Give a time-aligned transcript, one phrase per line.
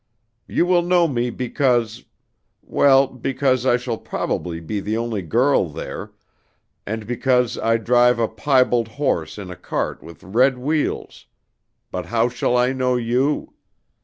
[0.47, 2.05] You will know me because
[2.63, 6.11] well, because I shall probably be the only girl there,
[6.87, 11.27] and because I drive a piebald horse in a cart with red wheels
[11.91, 13.53] but how shall I know you?